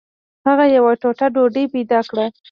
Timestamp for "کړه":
2.09-2.25